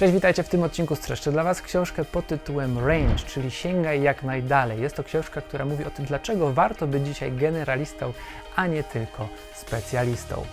Cześć, 0.00 0.12
witajcie 0.12 0.42
w 0.42 0.48
tym 0.48 0.62
odcinku. 0.62 0.96
Streszczę 0.96 1.32
dla 1.32 1.44
Was 1.44 1.62
książkę 1.62 2.04
pod 2.04 2.26
tytułem 2.26 2.78
Range, 2.78 3.24
czyli 3.26 3.50
Sięgaj 3.50 4.02
jak 4.02 4.22
najdalej. 4.22 4.80
Jest 4.80 4.96
to 4.96 5.04
książka, 5.04 5.40
która 5.40 5.64
mówi 5.64 5.84
o 5.84 5.90
tym, 5.90 6.04
dlaczego 6.04 6.52
warto 6.52 6.86
być 6.86 7.06
dzisiaj 7.06 7.32
generalistą, 7.32 8.12
a 8.56 8.66
nie 8.66 8.84
tylko 8.84 9.28
specjalistą. 9.54 10.44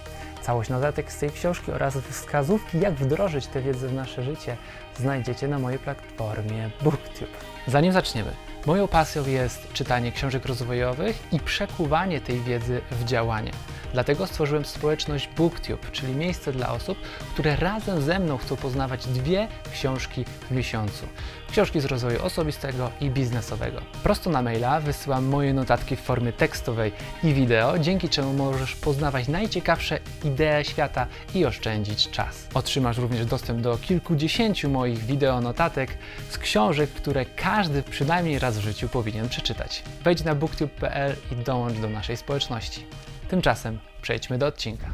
Całość 0.41 0.69
notatek 0.69 1.11
z 1.11 1.17
tej 1.17 1.31
książki 1.31 1.71
oraz 1.71 1.97
wskazówki, 1.97 2.79
jak 2.79 2.93
wdrożyć 2.93 3.47
tę 3.47 3.61
wiedzę 3.61 3.87
w 3.87 3.93
nasze 3.93 4.23
życie, 4.23 4.57
znajdziecie 4.97 5.47
na 5.47 5.59
mojej 5.59 5.79
platformie 5.79 6.69
BookTube. 6.81 7.37
Zanim 7.67 7.91
zaczniemy, 7.91 8.31
moją 8.65 8.87
pasją 8.87 9.25
jest 9.25 9.73
czytanie 9.73 10.11
książek 10.11 10.45
rozwojowych 10.45 11.33
i 11.33 11.39
przekuwanie 11.39 12.21
tej 12.21 12.39
wiedzy 12.41 12.81
w 12.91 13.05
działanie. 13.05 13.51
Dlatego 13.93 14.27
stworzyłem 14.27 14.65
społeczność 14.65 15.29
BookTube, 15.37 15.91
czyli 15.91 16.15
miejsce 16.15 16.51
dla 16.51 16.73
osób, 16.73 16.97
które 17.33 17.55
razem 17.55 18.01
ze 18.01 18.19
mną 18.19 18.37
chcą 18.37 18.55
poznawać 18.55 19.07
dwie 19.07 19.47
książki 19.73 20.25
w 20.49 20.51
miesiącu. 20.51 21.05
Książki 21.51 21.81
z 21.81 21.85
rozwoju 21.85 22.25
osobistego 22.25 22.91
i 23.01 23.09
biznesowego. 23.09 23.81
Prosto 24.03 24.29
na 24.29 24.41
maila 24.41 24.79
wysyłam 24.79 25.25
moje 25.25 25.53
notatki 25.53 25.95
w 25.95 26.01
formie 26.01 26.33
tekstowej 26.33 26.91
i 27.23 27.33
wideo, 27.33 27.79
dzięki 27.79 28.09
czemu 28.09 28.33
możesz 28.33 28.75
poznawać 28.75 29.27
najciekawsze 29.27 29.99
idee 30.23 30.63
świata 30.63 31.07
i 31.35 31.45
oszczędzić 31.45 32.09
czas. 32.09 32.47
Otrzymasz 32.53 32.97
również 32.97 33.25
dostęp 33.25 33.61
do 33.61 33.77
kilkudziesięciu 33.77 34.69
moich 34.69 34.99
wideo 34.99 35.41
notatek 35.41 35.97
z 36.29 36.37
książek, 36.37 36.89
które 36.89 37.25
każdy 37.25 37.83
przynajmniej 37.83 38.39
raz 38.39 38.57
w 38.57 38.61
życiu 38.61 38.89
powinien 38.89 39.29
przeczytać. 39.29 39.83
Wejdź 40.03 40.23
na 40.23 40.35
booktube.pl 40.35 41.15
i 41.31 41.35
dołącz 41.35 41.77
do 41.77 41.89
naszej 41.89 42.17
społeczności. 42.17 42.85
Tymczasem 43.29 43.79
przejdźmy 44.01 44.37
do 44.37 44.47
odcinka. 44.47 44.87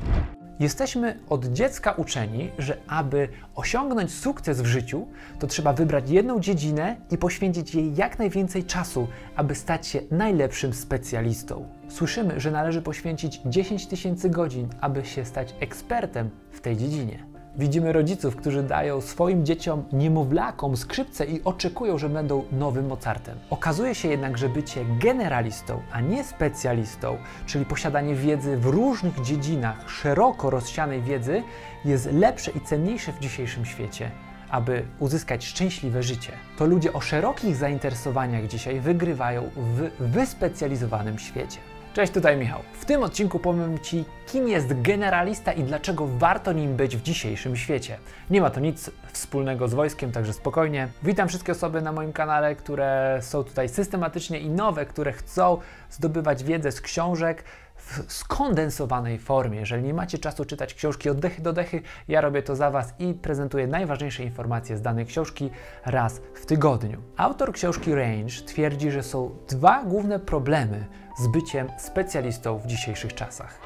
Jesteśmy 0.60 1.20
od 1.30 1.46
dziecka 1.46 1.92
uczeni, 1.92 2.52
że 2.58 2.78
aby 2.88 3.30
osiągnąć 3.56 4.14
sukces 4.14 4.62
w 4.62 4.66
życiu, 4.66 5.08
to 5.40 5.48
trzeba 5.48 5.74
wybrać 5.74 6.10
jedną 6.10 6.40
dziedzinę 6.40 6.96
i 7.12 7.18
poświęcić 7.18 7.76
jej 7.76 7.96
jak 7.96 8.20
najwięcej 8.20 8.64
czasu, 8.64 9.08
aby 9.36 9.56
stać 9.56 9.88
się 9.88 10.02
najlepszym 10.12 10.74
specjalistą. 10.74 11.70
Słyszymy, 11.90 12.40
że 12.40 12.52
należy 12.52 12.82
poświęcić 12.82 13.42
10 13.46 13.88
tysięcy 13.88 14.30
godzin, 14.30 14.70
aby 14.82 15.06
się 15.06 15.26
stać 15.26 15.56
ekspertem 15.60 16.30
w 16.52 16.62
tej 16.62 16.78
dziedzinie. 16.78 17.33
Widzimy 17.58 17.94
rodziców, 17.94 18.36
którzy 18.36 18.64
dają 18.64 19.02
swoim 19.02 19.46
dzieciom 19.46 19.84
niemowlakom 19.92 20.78
skrzypce 20.78 21.26
i 21.26 21.44
oczekują, 21.44 21.98
że 21.98 22.10
będą 22.10 22.44
nowym 22.52 22.88
Mozartem. 22.88 23.38
Okazuje 23.50 23.96
się 23.96 24.08
jednak, 24.08 24.38
że 24.38 24.50
bycie 24.50 24.86
generalistą, 25.00 25.82
a 25.92 26.02
nie 26.02 26.24
specjalistą, 26.24 27.18
czyli 27.46 27.66
posiadanie 27.66 28.16
wiedzy 28.16 28.58
w 28.58 28.66
różnych 28.66 29.22
dziedzinach, 29.22 29.90
szeroko 29.90 30.50
rozsianej 30.50 31.02
wiedzy, 31.02 31.44
jest 31.86 32.12
lepsze 32.12 32.52
i 32.52 32.62
cenniejsze 32.62 33.12
w 33.12 33.20
dzisiejszym 33.20 33.66
świecie 33.66 34.12
aby 34.50 34.86
uzyskać 35.00 35.46
szczęśliwe 35.46 36.04
życie. 36.04 36.32
To 36.58 36.66
ludzie 36.66 36.94
o 36.94 37.02
szerokich 37.02 37.56
zainteresowaniach 37.56 38.48
dzisiaj 38.48 38.80
wygrywają 38.80 39.50
w 39.56 39.90
wyspecjalizowanym 40.00 41.20
świecie. 41.20 41.60
Cześć, 41.94 42.14
tutaj 42.14 42.38
Michał. 42.38 42.60
W 42.74 42.86
tym 42.86 43.04
odcinku 43.04 43.40
powiem 43.40 43.80
Ci, 43.80 44.06
kim 44.28 44.48
jest 44.48 44.82
generalista 44.82 45.52
i 45.52 45.64
dlaczego 45.64 46.08
warto 46.08 46.54
nim 46.54 46.76
być 46.76 46.98
w 46.98 47.02
dzisiejszym 47.02 47.58
świecie. 47.58 47.98
Nie 48.30 48.42
ma 48.42 48.50
to 48.50 48.60
nic 48.60 48.92
wspólnego 49.12 49.68
z 49.68 49.74
wojskiem, 49.74 50.12
także 50.12 50.34
spokojnie. 50.34 50.88
Witam 51.04 51.28
wszystkie 51.28 51.52
osoby 51.52 51.82
na 51.82 51.92
moim 51.92 52.14
kanale, 52.14 52.56
które 52.56 53.20
są 53.22 53.44
tutaj 53.44 53.70
systematycznie 53.70 54.40
i 54.40 54.50
nowe, 54.50 54.86
które 54.86 55.12
chcą 55.12 55.58
zdobywać 55.90 56.44
wiedzę 56.44 56.72
z 56.72 56.82
książek, 56.82 57.44
w 57.86 58.14
skondensowanej 58.14 59.20
formie. 59.20 59.60
Jeżeli 59.60 59.84
nie 59.84 59.94
macie 59.94 60.18
czasu 60.18 60.46
czytać 60.46 60.74
książki 60.74 61.10
od 61.10 61.20
dechy 61.20 61.42
do 61.42 61.54
dechy, 61.54 61.82
ja 62.08 62.22
robię 62.22 62.44
to 62.44 62.56
za 62.56 62.72
Was 62.72 62.94
i 63.00 63.14
prezentuję 63.14 63.68
najważniejsze 63.68 64.24
informacje 64.24 64.78
z 64.78 64.82
danej 64.82 65.06
książki 65.06 65.50
raz 65.86 66.22
w 66.34 66.46
tygodniu. 66.46 67.02
Autor 67.18 67.54
książki 67.54 67.96
Range 67.96 68.34
twierdzi, 68.46 68.92
że 68.92 69.04
są 69.04 69.32
dwa 69.50 69.84
główne 69.84 70.20
problemy 70.20 70.86
z 71.20 71.28
byciem 71.28 71.68
specjalistą 71.78 72.58
w 72.58 72.68
dzisiejszych 72.68 73.14
czasach. 73.14 73.60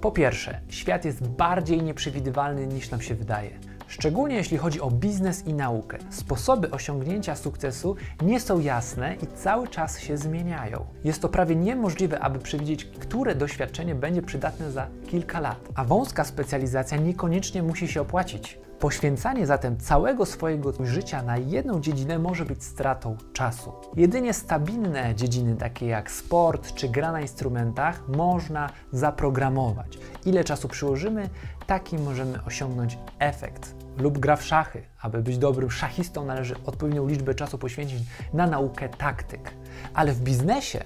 Po 0.00 0.12
pierwsze, 0.12 0.60
świat 0.68 1.04
jest 1.04 1.28
bardziej 1.28 1.82
nieprzewidywalny 1.82 2.66
niż 2.66 2.90
nam 2.90 3.00
się 3.00 3.14
wydaje. 3.14 3.50
Szczególnie 3.88 4.36
jeśli 4.36 4.56
chodzi 4.56 4.80
o 4.80 4.90
biznes 4.90 5.46
i 5.46 5.54
naukę. 5.54 5.98
Sposoby 6.10 6.70
osiągnięcia 6.70 7.36
sukcesu 7.36 7.96
nie 8.22 8.40
są 8.40 8.60
jasne 8.60 9.14
i 9.14 9.26
cały 9.26 9.68
czas 9.68 9.98
się 9.98 10.16
zmieniają. 10.16 10.86
Jest 11.04 11.22
to 11.22 11.28
prawie 11.28 11.56
niemożliwe, 11.56 12.20
aby 12.20 12.38
przewidzieć, 12.38 12.84
które 12.84 13.34
doświadczenie 13.34 13.94
będzie 13.94 14.22
przydatne 14.22 14.72
za 14.72 14.86
kilka 15.06 15.40
lat, 15.40 15.68
a 15.74 15.84
wąska 15.84 16.24
specjalizacja 16.24 16.96
niekoniecznie 16.96 17.62
musi 17.62 17.88
się 17.88 18.00
opłacić. 18.00 18.58
Poświęcanie 18.80 19.46
zatem 19.46 19.76
całego 19.76 20.26
swojego 20.26 20.72
życia 20.86 21.22
na 21.22 21.36
jedną 21.36 21.80
dziedzinę 21.80 22.18
może 22.18 22.44
być 22.44 22.64
stratą 22.64 23.16
czasu. 23.32 23.72
Jedynie 23.96 24.32
stabilne 24.32 25.14
dziedziny, 25.14 25.56
takie 25.56 25.86
jak 25.86 26.10
sport 26.10 26.74
czy 26.74 26.88
gra 26.88 27.12
na 27.12 27.20
instrumentach, 27.20 28.08
można 28.08 28.70
zaprogramować. 28.92 29.98
Ile 30.26 30.44
czasu 30.44 30.68
przyłożymy, 30.68 31.28
taki 31.66 31.98
możemy 31.98 32.44
osiągnąć 32.44 32.98
efekt. 33.18 33.74
Lub 33.96 34.18
gra 34.18 34.36
w 34.36 34.44
szachy. 34.44 34.82
Aby 35.00 35.22
być 35.22 35.38
dobrym 35.38 35.70
szachistą, 35.70 36.24
należy 36.24 36.54
odpowiednią 36.66 37.08
liczbę 37.08 37.34
czasu 37.34 37.58
poświęcić 37.58 38.02
na 38.32 38.46
naukę 38.46 38.88
taktyk. 38.88 39.54
Ale 39.94 40.12
w 40.12 40.20
biznesie, 40.20 40.84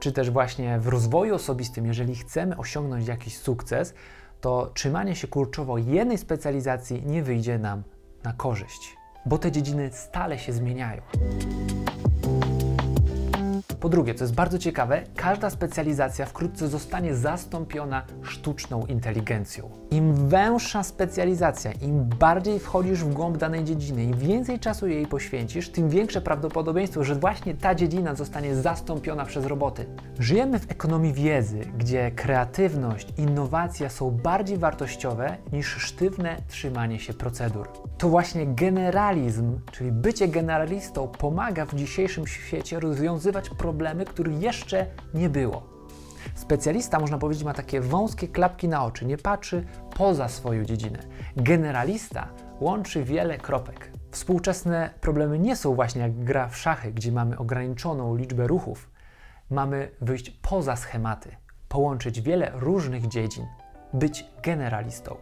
czy 0.00 0.12
też 0.12 0.30
właśnie 0.30 0.78
w 0.78 0.88
rozwoju 0.88 1.34
osobistym, 1.34 1.86
jeżeli 1.86 2.16
chcemy 2.16 2.56
osiągnąć 2.56 3.08
jakiś 3.08 3.38
sukces, 3.38 3.94
to 4.40 4.70
trzymanie 4.74 5.16
się 5.16 5.28
kurczowo 5.28 5.78
jednej 5.78 6.18
specjalizacji 6.18 7.02
nie 7.06 7.22
wyjdzie 7.22 7.58
nam 7.58 7.82
na 8.24 8.32
korzyść, 8.32 8.96
bo 9.26 9.38
te 9.38 9.52
dziedziny 9.52 9.90
stale 9.92 10.38
się 10.38 10.52
zmieniają. 10.52 11.02
Po 13.88 13.92
drugie, 13.92 14.14
co 14.14 14.24
jest 14.24 14.34
bardzo 14.34 14.58
ciekawe, 14.58 15.02
każda 15.16 15.50
specjalizacja 15.50 16.26
wkrótce 16.26 16.68
zostanie 16.68 17.14
zastąpiona 17.14 18.02
sztuczną 18.22 18.86
inteligencją. 18.86 19.70
Im 19.90 20.28
węższa 20.28 20.82
specjalizacja, 20.82 21.72
im 21.72 22.04
bardziej 22.04 22.58
wchodzisz 22.58 23.04
w 23.04 23.12
głąb 23.12 23.36
danej 23.36 23.64
dziedziny, 23.64 24.04
im 24.04 24.18
więcej 24.18 24.58
czasu 24.58 24.86
jej 24.86 25.06
poświęcisz, 25.06 25.68
tym 25.68 25.88
większe 25.88 26.20
prawdopodobieństwo, 26.20 27.04
że 27.04 27.14
właśnie 27.14 27.54
ta 27.54 27.74
dziedzina 27.74 28.14
zostanie 28.14 28.56
zastąpiona 28.56 29.24
przez 29.24 29.46
roboty. 29.46 29.86
Żyjemy 30.18 30.58
w 30.58 30.70
ekonomii 30.70 31.12
wiedzy, 31.12 31.60
gdzie 31.78 32.10
kreatywność, 32.10 33.08
innowacja 33.18 33.88
są 33.88 34.10
bardziej 34.10 34.58
wartościowe 34.58 35.36
niż 35.52 35.66
sztywne 35.66 36.36
trzymanie 36.48 37.00
się 37.00 37.14
procedur. 37.14 37.68
To 37.98 38.08
właśnie 38.08 38.46
generalizm, 38.46 39.60
czyli 39.72 39.92
bycie 39.92 40.28
generalistą, 40.28 41.08
pomaga 41.08 41.66
w 41.66 41.74
dzisiejszym 41.74 42.26
świecie 42.26 42.80
rozwiązywać 42.80 43.50
problemy 43.50 43.77
problemy, 43.78 44.04
których 44.04 44.42
jeszcze 44.42 44.86
nie 45.14 45.28
było. 45.28 45.62
Specjalista, 46.34 47.00
można 47.00 47.18
powiedzieć, 47.18 47.44
ma 47.44 47.54
takie 47.54 47.80
wąskie 47.80 48.28
klapki 48.28 48.68
na 48.68 48.84
oczy, 48.84 49.06
nie 49.06 49.18
patrzy 49.18 49.64
poza 49.96 50.28
swoją 50.28 50.64
dziedzinę. 50.64 50.98
Generalista 51.36 52.28
łączy 52.60 53.04
wiele 53.04 53.38
kropek. 53.38 53.90
Współczesne 54.10 54.90
problemy 55.00 55.38
nie 55.38 55.56
są 55.56 55.74
właśnie 55.74 56.02
jak 56.02 56.24
gra 56.24 56.48
w 56.48 56.56
szachy, 56.56 56.92
gdzie 56.92 57.12
mamy 57.12 57.38
ograniczoną 57.38 58.16
liczbę 58.16 58.46
ruchów. 58.46 58.90
Mamy 59.50 59.90
wyjść 60.00 60.30
poza 60.30 60.76
schematy, 60.76 61.36
połączyć 61.68 62.20
wiele 62.20 62.52
różnych 62.54 63.08
dziedzin, 63.08 63.46
być 63.92 64.24
generalistą. 64.42 65.16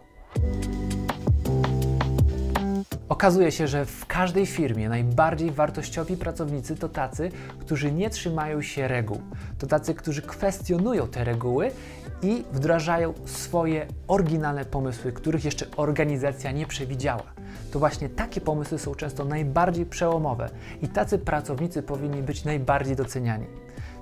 Okazuje 3.16 3.53
się, 3.53 3.66
że 3.66 3.84
w 3.84 4.06
każdej 4.06 4.47
firmie 4.47 4.88
najbardziej 4.88 5.50
wartościowi 5.50 6.16
pracownicy 6.16 6.77
to 6.77 6.88
tacy, 6.88 7.31
którzy 7.59 7.93
nie 7.93 8.10
trzymają 8.10 8.62
się 8.62 8.88
reguł. 8.88 9.21
To 9.59 9.66
tacy, 9.66 9.94
którzy 9.94 10.22
kwestionują 10.22 11.09
te 11.09 11.25
reguły 11.25 11.71
i 12.22 12.44
wdrażają 12.53 13.15
swoje 13.25 13.87
oryginalne 14.09 14.65
pomysły, 14.65 15.12
których 15.12 15.44
jeszcze 15.44 15.66
organizacja 15.77 16.53
nie 16.53 16.66
przewidziała. 16.66 17.22
To 17.72 17.78
właśnie 17.78 18.09
takie 18.09 18.41
pomysły 18.41 18.78
są 18.78 18.95
często 18.95 19.24
najbardziej 19.24 19.86
przełomowe 19.86 20.51
i 20.83 20.89
tacy 20.89 21.19
pracownicy 21.19 21.83
powinni 21.83 22.22
być 22.22 22.45
najbardziej 22.45 22.97
doceniani. 22.97 23.47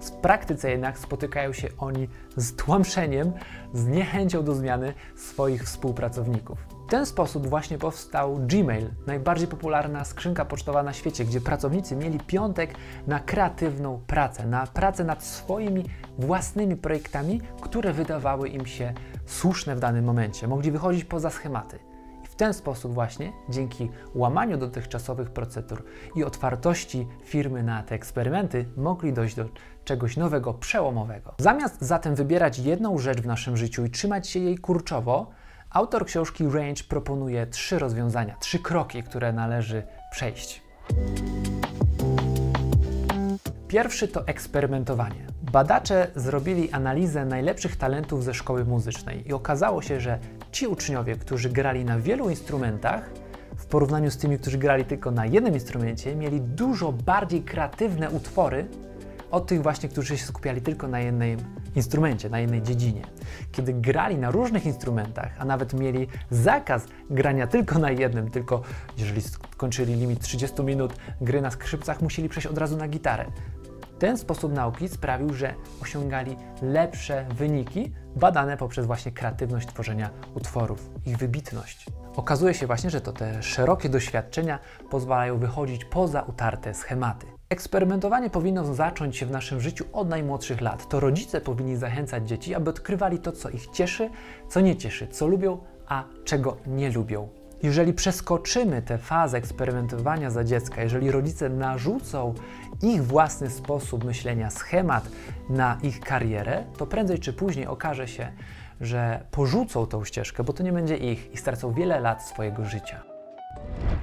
W 0.00 0.10
praktyce 0.10 0.70
jednak 0.70 0.98
spotykają 0.98 1.52
się 1.52 1.68
oni 1.78 2.08
z 2.36 2.56
tłamszeniem, 2.56 3.32
z 3.74 3.86
niechęcią 3.86 4.44
do 4.44 4.54
zmiany 4.54 4.94
swoich 5.16 5.64
współpracowników. 5.64 6.73
W 6.84 6.90
ten 6.90 7.06
sposób 7.06 7.46
właśnie 7.46 7.78
powstał 7.78 8.38
Gmail, 8.40 8.90
najbardziej 9.06 9.48
popularna 9.48 10.04
skrzynka 10.04 10.44
pocztowa 10.44 10.82
na 10.82 10.92
świecie, 10.92 11.24
gdzie 11.24 11.40
pracownicy 11.40 11.96
mieli 11.96 12.20
piątek 12.20 12.74
na 13.06 13.20
kreatywną 13.20 14.00
pracę, 14.06 14.46
na 14.46 14.66
pracę 14.66 15.04
nad 15.04 15.24
swoimi 15.24 15.84
własnymi 16.18 16.76
projektami, 16.76 17.40
które 17.60 17.92
wydawały 17.92 18.48
im 18.48 18.66
się 18.66 18.92
słuszne 19.26 19.76
w 19.76 19.80
danym 19.80 20.04
momencie. 20.04 20.48
Mogli 20.48 20.70
wychodzić 20.70 21.04
poza 21.04 21.30
schematy. 21.30 21.78
I 22.24 22.26
w 22.26 22.34
ten 22.34 22.54
sposób 22.54 22.94
właśnie, 22.94 23.32
dzięki 23.48 23.90
łamaniu 24.14 24.56
dotychczasowych 24.56 25.30
procedur 25.30 25.84
i 26.16 26.24
otwartości 26.24 27.08
firmy 27.24 27.62
na 27.62 27.82
te 27.82 27.94
eksperymenty, 27.94 28.66
mogli 28.76 29.12
dojść 29.12 29.36
do 29.36 29.44
czegoś 29.84 30.16
nowego, 30.16 30.54
przełomowego. 30.54 31.34
Zamiast 31.38 31.82
zatem 31.82 32.14
wybierać 32.14 32.58
jedną 32.58 32.98
rzecz 32.98 33.20
w 33.20 33.26
naszym 33.26 33.56
życiu 33.56 33.84
i 33.84 33.90
trzymać 33.90 34.28
się 34.28 34.40
jej 34.40 34.58
kurczowo, 34.58 35.30
Autor 35.74 36.06
książki 36.06 36.44
Range 36.44 36.82
proponuje 36.88 37.46
trzy 37.46 37.78
rozwiązania, 37.78 38.36
trzy 38.40 38.58
kroki, 38.58 39.02
które 39.02 39.32
należy 39.32 39.82
przejść. 40.10 40.62
Pierwszy 43.68 44.08
to 44.08 44.26
eksperymentowanie. 44.26 45.26
Badacze 45.52 46.10
zrobili 46.16 46.72
analizę 46.72 47.24
najlepszych 47.24 47.76
talentów 47.76 48.24
ze 48.24 48.34
szkoły 48.34 48.64
muzycznej 48.64 49.28
i 49.28 49.32
okazało 49.32 49.82
się, 49.82 50.00
że 50.00 50.18
ci 50.52 50.66
uczniowie, 50.66 51.16
którzy 51.16 51.50
grali 51.50 51.84
na 51.84 51.98
wielu 51.98 52.30
instrumentach, 52.30 53.10
w 53.56 53.66
porównaniu 53.66 54.10
z 54.10 54.16
tymi, 54.16 54.38
którzy 54.38 54.58
grali 54.58 54.84
tylko 54.84 55.10
na 55.10 55.26
jednym 55.26 55.54
instrumencie, 55.54 56.16
mieli 56.16 56.40
dużo 56.40 56.92
bardziej 56.92 57.42
kreatywne 57.42 58.10
utwory 58.10 58.66
od 59.34 59.46
tych 59.46 59.62
właśnie, 59.62 59.88
którzy 59.88 60.18
się 60.18 60.26
skupiali 60.26 60.60
tylko 60.60 60.88
na 60.88 61.00
jednym 61.00 61.38
instrumencie, 61.74 62.30
na 62.30 62.40
jednej 62.40 62.62
dziedzinie. 62.62 63.02
Kiedy 63.52 63.72
grali 63.72 64.18
na 64.18 64.30
różnych 64.30 64.66
instrumentach, 64.66 65.32
a 65.38 65.44
nawet 65.44 65.74
mieli 65.74 66.08
zakaz 66.30 66.86
grania 67.10 67.46
tylko 67.46 67.78
na 67.78 67.90
jednym, 67.90 68.30
tylko 68.30 68.62
jeżeli 68.98 69.22
skończyli 69.22 69.94
limit 69.94 70.20
30 70.20 70.62
minut 70.62 70.94
gry 71.20 71.40
na 71.40 71.50
skrzypcach, 71.50 72.02
musieli 72.02 72.28
przejść 72.28 72.46
od 72.46 72.58
razu 72.58 72.76
na 72.76 72.88
gitarę. 72.88 73.24
Ten 73.98 74.18
sposób 74.18 74.52
nauki 74.52 74.88
sprawił, 74.88 75.34
że 75.34 75.54
osiągali 75.82 76.36
lepsze 76.62 77.26
wyniki 77.34 77.92
badane 78.16 78.56
poprzez 78.56 78.86
właśnie 78.86 79.12
kreatywność 79.12 79.68
tworzenia 79.68 80.10
utworów, 80.34 80.90
ich 81.06 81.16
wybitność. 81.16 81.86
Okazuje 82.16 82.54
się 82.54 82.66
właśnie, 82.66 82.90
że 82.90 83.00
to 83.00 83.12
te 83.12 83.42
szerokie 83.42 83.88
doświadczenia 83.88 84.58
pozwalają 84.90 85.38
wychodzić 85.38 85.84
poza 85.84 86.22
utarte 86.22 86.74
schematy. 86.74 87.33
Eksperymentowanie 87.48 88.30
powinno 88.30 88.74
zacząć 88.74 89.16
się 89.16 89.26
w 89.26 89.30
naszym 89.30 89.60
życiu 89.60 89.84
od 89.92 90.08
najmłodszych 90.08 90.60
lat. 90.60 90.88
To 90.88 91.00
rodzice 91.00 91.40
powinni 91.40 91.76
zachęcać 91.76 92.28
dzieci, 92.28 92.54
aby 92.54 92.70
odkrywali 92.70 93.18
to, 93.18 93.32
co 93.32 93.50
ich 93.50 93.66
cieszy, 93.66 94.10
co 94.48 94.60
nie 94.60 94.76
cieszy, 94.76 95.08
co 95.08 95.26
lubią, 95.26 95.58
a 95.86 96.04
czego 96.24 96.56
nie 96.66 96.90
lubią. 96.90 97.28
Jeżeli 97.62 97.92
przeskoczymy 97.92 98.82
tę 98.82 98.98
fazę 98.98 99.38
eksperymentowania 99.38 100.30
za 100.30 100.44
dziecka, 100.44 100.82
jeżeli 100.82 101.10
rodzice 101.10 101.48
narzucą 101.48 102.34
ich 102.82 103.04
własny 103.04 103.50
sposób 103.50 104.04
myślenia, 104.04 104.50
schemat 104.50 105.08
na 105.48 105.78
ich 105.82 106.00
karierę, 106.00 106.64
to 106.76 106.86
prędzej 106.86 107.18
czy 107.18 107.32
później 107.32 107.66
okaże 107.66 108.08
się, 108.08 108.32
że 108.80 109.24
porzucą 109.30 109.86
tą 109.86 110.04
ścieżkę, 110.04 110.44
bo 110.44 110.52
to 110.52 110.62
nie 110.62 110.72
będzie 110.72 110.96
ich 110.96 111.32
i 111.32 111.36
stracą 111.36 111.72
wiele 111.72 112.00
lat 112.00 112.22
swojego 112.22 112.64
życia. 112.64 113.13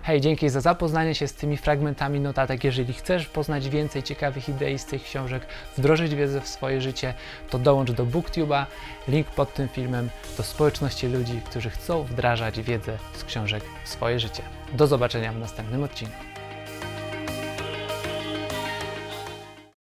Hej, 0.03 0.21
dzięki 0.21 0.49
za 0.49 0.61
zapoznanie 0.61 1.15
się 1.15 1.27
z 1.27 1.33
tymi 1.33 1.57
fragmentami 1.57 2.19
notatek. 2.19 2.63
Jeżeli 2.63 2.93
chcesz 2.93 3.27
poznać 3.27 3.69
więcej 3.69 4.03
ciekawych 4.03 4.49
idei 4.49 4.79
z 4.79 4.85
tych 4.85 5.03
książek, 5.03 5.45
wdrożyć 5.77 6.15
wiedzę 6.15 6.41
w 6.41 6.47
swoje 6.47 6.81
życie, 6.81 7.13
to 7.49 7.59
dołącz 7.59 7.91
do 7.91 8.05
BookTube'a, 8.05 8.65
link 9.07 9.27
pod 9.27 9.53
tym 9.53 9.69
filmem, 9.69 10.09
do 10.37 10.43
społeczności 10.43 11.07
ludzi, 11.07 11.41
którzy 11.45 11.69
chcą 11.69 12.03
wdrażać 12.03 12.61
wiedzę 12.61 12.97
z 13.13 13.23
książek 13.23 13.63
w 13.83 13.89
swoje 13.89 14.19
życie. 14.19 14.43
Do 14.73 14.87
zobaczenia 14.87 15.33
w 15.33 15.39
następnym 15.39 15.83
odcinku. 15.83 16.40